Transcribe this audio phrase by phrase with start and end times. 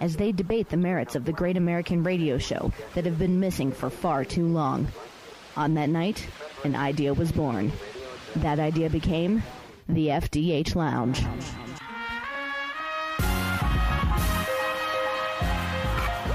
[0.00, 3.72] as they debate the merits of the great American radio show that have been missing
[3.72, 4.88] for far too long.
[5.56, 6.26] On that night,
[6.64, 7.72] an idea was born.
[8.36, 9.42] That idea became
[9.88, 11.22] the FDH Lounge.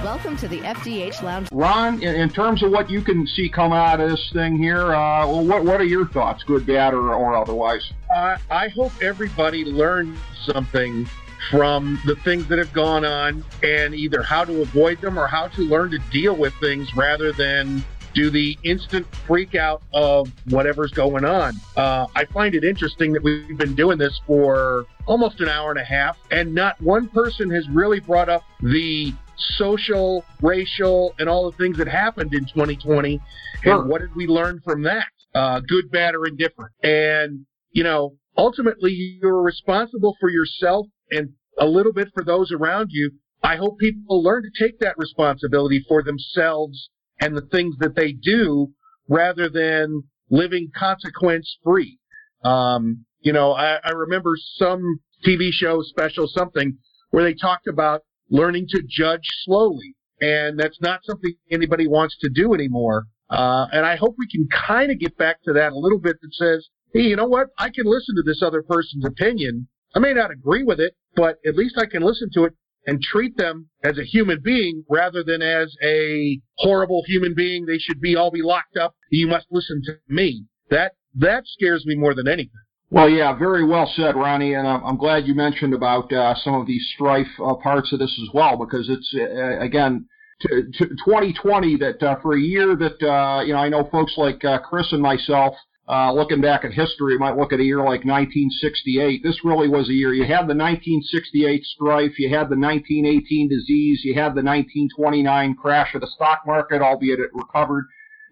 [0.04, 1.50] Welcome to the FDH Lounge.
[1.52, 4.94] Ron, in, in terms of what you can see come out of this thing here,
[4.94, 7.92] uh, well, what, what are your thoughts, good, bad, or, or otherwise?
[8.16, 11.06] Uh, I hope everybody learned something
[11.50, 15.48] from the things that have gone on and either how to avoid them or how
[15.48, 20.92] to learn to deal with things rather than do the instant freak out of whatever's
[20.92, 21.54] going on.
[21.78, 25.80] Uh, I find it interesting that we've been doing this for almost an hour and
[25.80, 31.50] a half, and not one person has really brought up the social, racial, and all
[31.50, 33.22] the things that happened in 2020.
[33.64, 33.82] Sure.
[33.82, 35.06] And what did we learn from that?
[35.34, 36.72] Uh, good, bad, or indifferent.
[36.84, 38.92] And, you know, ultimately
[39.22, 41.30] you're responsible for yourself and
[41.60, 43.12] a little bit for those around you.
[43.44, 46.90] I hope people learn to take that responsibility for themselves
[47.22, 48.74] and the things that they do
[49.08, 52.00] rather than living consequence free.
[52.44, 56.78] Um, you know, I, I remember some TV show special, something
[57.12, 59.96] where they talked about learning to judge slowly.
[60.22, 63.06] And that's not something anybody wants to do anymore.
[63.30, 66.18] Uh, and I hope we can kind of get back to that a little bit
[66.22, 67.48] that says, hey, you know what?
[67.58, 69.68] I can listen to this other person's opinion.
[69.96, 72.54] I may not agree with it, but at least I can listen to it
[72.86, 77.66] and treat them as a human being rather than as a horrible human being.
[77.66, 78.96] They should be all be locked up.
[79.12, 80.46] You must listen to me.
[80.70, 82.52] That that scares me more than anything.
[82.92, 86.66] Well, yeah, very well said, Ronnie, and I'm, glad you mentioned about uh, some of
[86.66, 90.08] these strife uh, parts of this as well, because it's uh, again
[90.42, 94.14] t- t- 2020 that uh, for a year that uh, you know I know folks
[94.18, 95.54] like uh, Chris and myself.
[95.90, 99.24] Uh, looking back at history, you might look at a year like 1968.
[99.24, 100.14] This really was a year.
[100.14, 105.96] You had the 1968 strife, you had the 1918 disease, you had the 1929 crash
[105.96, 107.86] of the stock market, albeit it recovered.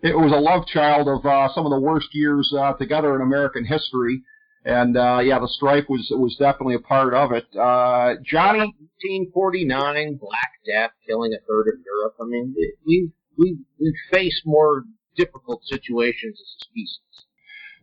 [0.04, 3.22] It was a love child of uh, some of the worst years uh, together in
[3.22, 4.22] American history.
[4.64, 7.48] And uh, yeah, the strife was was definitely a part of it.
[7.58, 8.70] Uh, Johnny,
[9.02, 12.16] 1949, Black Death killing a third of Europe.
[12.22, 12.54] I mean,
[12.86, 14.84] we've we've we've faced more
[15.16, 17.27] difficult situations as a species.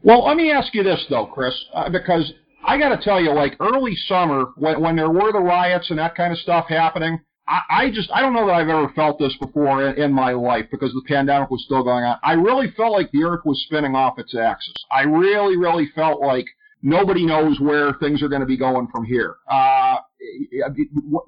[0.04, 2.32] Well, let me ask you this though, Chris, uh, because
[2.64, 5.98] I got to tell you, like early summer when when there were the riots and
[5.98, 9.18] that kind of stuff happening, I, I just I don't know that I've ever felt
[9.18, 12.18] this before in, in my life because the pandemic was still going on.
[12.22, 14.74] I really felt like the Earth was spinning off its axis.
[14.92, 16.46] I really, really felt like
[16.82, 19.36] nobody knows where things are going to be going from here.
[19.50, 19.96] Uh,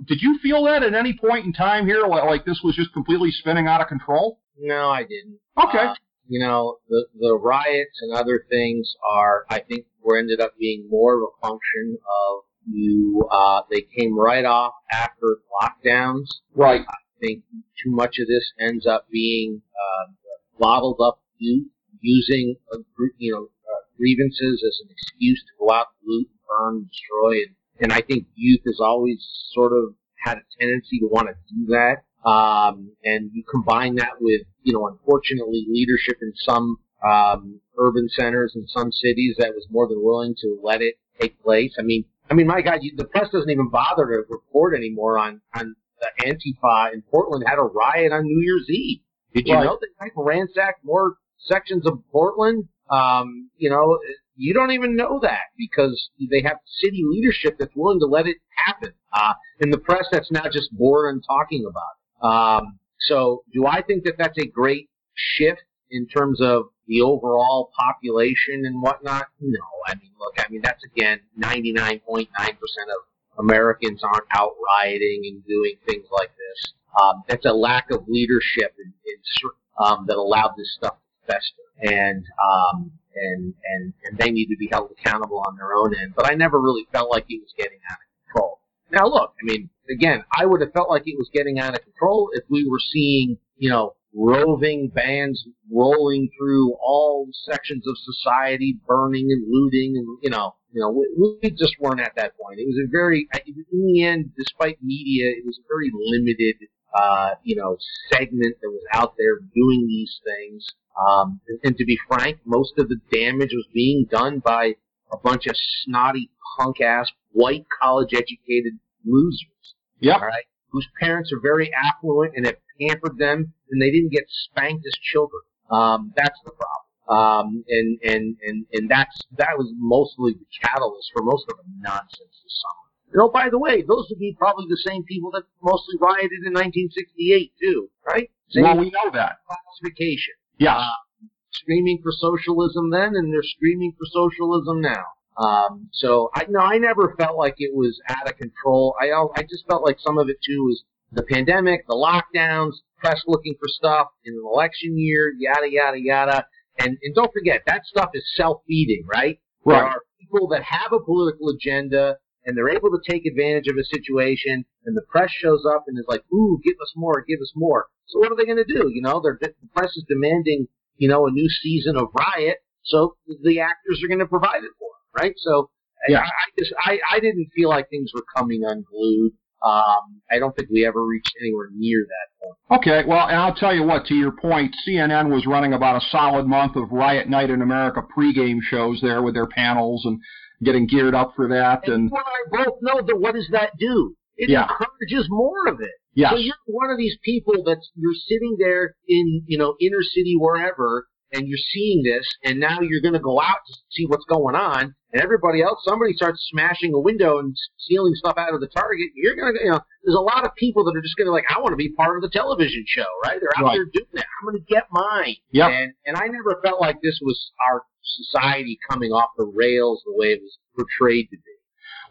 [0.06, 2.93] did you feel that at any point in time here, like, like this was just
[2.93, 4.41] completely spinning out of control?
[4.58, 5.38] No, I didn't.
[5.58, 5.87] Okay.
[5.87, 5.94] Uh,
[6.28, 10.88] you know, the the riots and other things are, I think, were ended up being
[10.91, 13.26] more of a function of you.
[13.31, 16.26] Uh, they came right off after lockdowns.
[16.54, 16.82] Right.
[16.82, 17.44] I think
[17.82, 20.12] too much of this ends up being uh,
[20.59, 21.69] bottled up youth
[22.00, 22.78] using a,
[23.19, 27.93] you know uh, grievances as an excuse to go out, loot, burn, destroy, and, and
[27.93, 29.94] I think youth has always sort of
[30.25, 32.03] had a tendency to want to do that.
[32.28, 38.53] Um, and you combine that with, you know, unfortunately leadership in some um, urban centers
[38.56, 41.72] in some cities that was more than willing to let it take place.
[41.78, 45.19] I mean, I mean, my God, you, the press doesn't even bother to report anymore
[45.19, 48.99] on on the Antifa in Portland had a riot on New Year's Eve.
[49.34, 49.65] Did you Right.
[49.65, 52.65] know they might ransack more sections of Portland?
[52.91, 53.99] Um, you know,
[54.34, 58.37] you don't even know that because they have city leadership that's willing to let it
[58.66, 58.93] happen.
[59.12, 62.25] Uh, and the press that's now just bored and talking about it.
[62.65, 67.70] Um, so do I think that that's a great shift in terms of the overall
[67.78, 69.26] population and whatnot?
[69.40, 69.60] No.
[69.87, 74.52] I mean, look, I mean, that's again, 99.9% of Americans aren't out
[74.82, 76.72] rioting and doing things like this.
[77.00, 81.62] Um, that's a lack of leadership in, in, um, that allowed this stuff to fester.
[81.82, 86.14] And, um, and, and, and they need to be held accountable on their own end.
[86.16, 88.60] But I never really felt like he was getting out of control.
[88.90, 91.83] Now look, I mean, again, I would have felt like it was getting out of
[91.83, 98.79] control if we were seeing, you know, roving bands rolling through all sections of society,
[98.87, 102.59] burning and looting and, you know, You know, we, we just weren't at that point.
[102.59, 107.31] It was a very, in the end, despite media, it was a very limited, uh,
[107.44, 107.77] you know,
[108.12, 110.67] segment that was out there doing these things.
[110.97, 114.77] Um, and, and to be frank, most of the damage was being done by
[115.12, 119.75] a bunch of snotty punk ass white college educated losers.
[120.00, 120.14] Yeah.
[120.14, 120.44] All right.
[120.70, 124.93] Whose parents are very affluent and have pampered them and they didn't get spanked as
[125.03, 125.43] children.
[125.70, 126.82] Um, that's the problem.
[127.08, 131.64] Um, and, and, and, and that's, that was mostly the catalyst for most of the
[131.79, 132.87] nonsense this summer.
[133.12, 136.43] You know, by the way, those would be probably the same people that mostly rioted
[136.44, 138.29] in 1968 too, right?
[138.49, 139.38] Same well, we know that.
[139.47, 140.35] classification.
[140.59, 140.76] Yes.
[140.79, 145.15] Uh, screaming for socialism then, and they're screaming for socialism now.
[145.38, 148.94] Um, so I no, I never felt like it was out of control.
[149.00, 153.23] I I just felt like some of it too was the pandemic, the lockdowns, press
[153.27, 156.47] looking for stuff in an election year, yada yada yada.
[156.79, 159.38] And and don't forget that stuff is self feeding, right?
[159.65, 159.79] Right.
[159.79, 162.17] There are people that have a political agenda
[162.47, 165.99] and they're able to take advantage of a situation, and the press shows up and
[165.99, 168.65] is like, "Ooh, give us more, give us more." So what are they going to
[168.65, 168.88] do?
[168.88, 173.17] You know, they're, the press is demanding, you know, a new season of Riot, so
[173.43, 175.34] the actors are going to provide it for right?
[175.38, 175.70] So
[176.08, 176.20] Yeah.
[176.20, 179.32] I, I just I, I didn't feel like things were coming unglued.
[179.64, 182.80] Um, I don't think we ever reached anywhere near that point.
[182.82, 186.06] Okay, well, and I'll tell you what, to your point, CNN was running about a
[186.10, 190.20] solid month of Riot Night in America pregame shows there with their panels and
[190.62, 191.88] getting geared up for that.
[191.88, 194.14] And And I both know that what does that do?
[194.36, 194.68] It Yeah.
[194.68, 195.90] encourages more of it.
[196.14, 200.02] yes, So you're one of these people that's you're sitting there in you know inner
[200.02, 204.06] city wherever, and you're seeing this, and now you're going to go out to see
[204.06, 208.55] what's going on, and everybody else, somebody starts smashing a window and stealing stuff out
[208.55, 209.08] of the Target.
[209.14, 211.32] You're going to, you know, there's a lot of people that are just going to
[211.32, 213.38] like, I want to be part of the television show, right?
[213.40, 213.75] They're out Right.
[213.76, 214.26] there doing that.
[214.40, 215.37] I'm going to get mine.
[215.52, 215.70] Yep.
[215.70, 220.12] And and I never felt like this was our society coming off the rails the
[220.14, 221.43] way it was portrayed to be.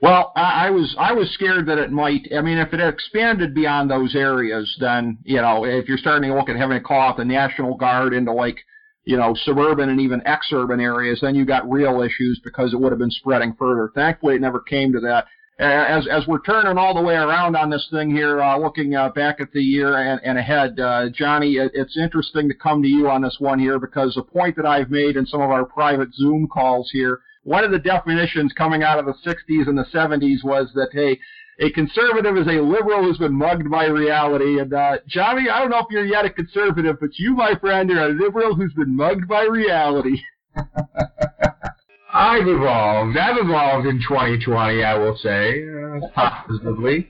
[0.02, 2.28] Well, I, I was I was scared that it might.
[2.38, 6.36] I mean, if it expanded beyond those areas, then you know, if you're starting to
[6.36, 8.58] look at having to call out the National Guard into like,
[9.06, 12.92] you know, suburban and even ex-urban areas, then you got real issues because it would
[12.92, 13.92] have been spreading further.
[13.94, 15.28] Thankfully, it never came to that.
[15.58, 19.10] As as we're turning all the way around on this thing here, uh, looking uh,
[19.10, 22.90] back at the year and, and ahead, uh, Johnny, it, it's interesting to come to
[22.90, 25.64] you on this one here because the point that I've made in some of our
[25.64, 29.86] private Zoom calls here one of the definitions coming out of the 60s and the
[29.94, 31.20] 70s was that, hey,
[31.60, 34.60] a conservative is a liberal who's been mugged by reality.
[34.60, 37.90] And, uh, Johnny, I don't know if you're yet a conservative, but you, my friend,
[37.92, 40.22] are a liberal who's been mugged by reality.
[42.14, 43.18] I've evolved.
[43.18, 47.10] I've evolved in 2020, I will say, uh, positively.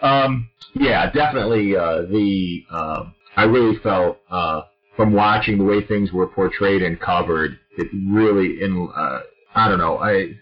[0.00, 1.76] Um, yeah, definitely.
[1.76, 3.04] Uh, the uh,
[3.36, 4.62] I really felt uh,
[4.96, 9.20] from watching the way things were portrayed and covered, it really in uh,
[9.54, 10.34] I don't know, I, I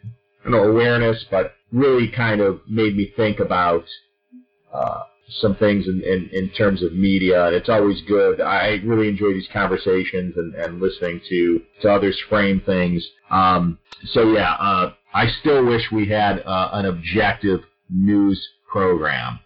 [0.44, 3.84] don't know awareness, but really kind of made me think about
[4.72, 7.46] uh, some things in, in, in terms of media.
[7.46, 8.40] And it's always good.
[8.40, 13.06] I really enjoy these conversations and, and listening to, to others frame things.
[13.30, 13.78] Um,
[14.12, 19.40] so yeah, uh, I still wish we had uh, an objective news program,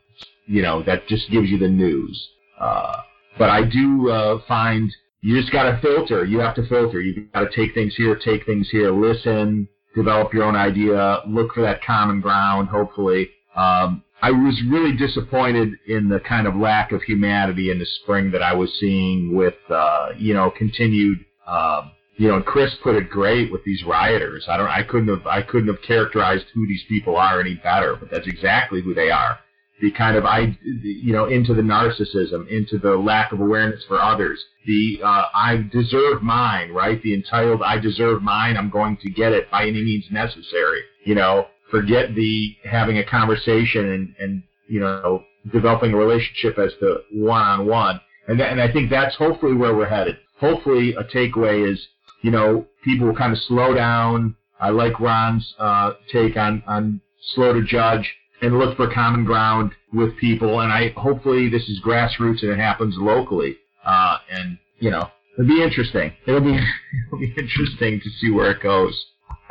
[0.47, 2.29] you know, that just gives you the news.
[2.59, 2.97] Uh,
[3.39, 6.25] but I do uh, find you just got to filter.
[6.25, 7.01] You have to filter.
[7.01, 11.55] You've got to take things here, take things here, listen, develop your own idea, look
[11.55, 12.69] for that common ground.
[12.69, 17.87] Hopefully, um, I was really disappointed in the kind of lack of humanity in the
[18.03, 21.25] spring that I was seeing with, uh, you know, continued.
[21.47, 24.47] Um, you know, and Chris put it great with these rioters.
[24.49, 27.97] I don't, I couldn't have, I couldn't have characterized who these people are any better,
[27.97, 29.41] but that's exactly who they are.
[29.85, 34.01] The kind of, I, you know, into the narcissism, into the lack of awareness for
[34.01, 34.39] others.
[34.67, 36.99] The, uh, I deserve mine, right?
[37.03, 38.57] The entitled, I deserve mine.
[38.57, 40.81] I'm going to get it by any means necessary.
[41.05, 46.73] You know, forget the having a conversation and, and, you know, developing a relationship as
[46.81, 48.01] the one-on-one.
[48.27, 50.17] And, and I think that's hopefully where we're headed.
[50.41, 51.79] Hopefully a takeaway is,
[52.23, 54.35] you know, people will kind of slow down.
[54.59, 57.03] I like Ron's uh, take on, on
[57.35, 58.07] slow to judge
[58.45, 60.61] and look for common ground with people.
[60.61, 63.57] And I hopefully this is grassroots and it happens locally.
[63.85, 65.09] Uh, and you know,
[65.39, 66.13] it'll be interesting.
[66.27, 66.59] It'll be
[67.07, 68.95] it'll be interesting to see where it goes.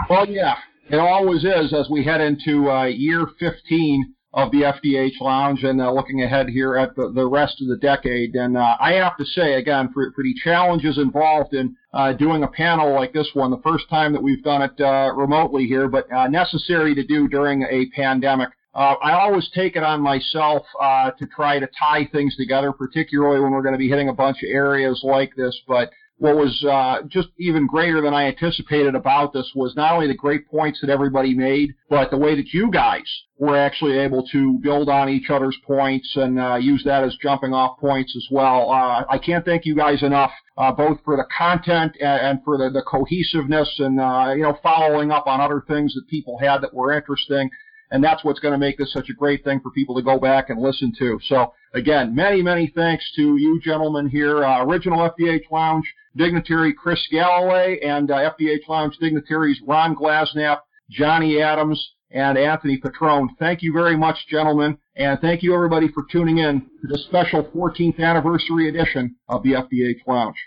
[0.10, 0.56] Well, yeah,
[0.90, 5.80] it always is as we head into uh, year 15 of the FDH Lounge and
[5.80, 8.34] uh, looking ahead here at the, the rest of the decade.
[8.34, 12.42] And uh, I have to say, again, for, for the challenges involved in uh, doing
[12.42, 15.88] a panel like this one, the first time that we've done it uh, remotely here,
[15.88, 18.50] but uh, necessary to do during a pandemic.
[18.76, 23.40] Uh, I always take it on myself uh, to try to tie things together, particularly
[23.40, 25.56] when we're going to be hitting a bunch of areas like this.
[25.68, 30.08] But what was uh, just even greater than I anticipated about this was not only
[30.08, 33.04] the great points that everybody made, but the way that you guys
[33.38, 37.54] were actually able to build on each other's points and uh, use that as jumping
[37.54, 38.72] off points as well.
[38.72, 42.58] Uh, I can't thank you guys enough, uh, both for the content and, and for
[42.58, 46.62] the, the cohesiveness and uh, you know following up on other things that people had
[46.62, 47.50] that were interesting
[47.94, 50.18] and that's what's going to make this such a great thing for people to go
[50.20, 51.20] back and listen to.
[51.28, 55.86] So again, many, many thanks to you gentlemen here, uh, original FDH Lounge
[56.18, 63.30] dignitary Chris Galloway and uh, FDH Lounge dignitaries Ron Glasenapp, Johnny Adams, and Anthony Petrone.
[63.38, 67.44] Thank you very much, gentlemen, and thank you everybody for tuning in to this special
[67.56, 70.38] 14th anniversary edition of the FDH Lounge.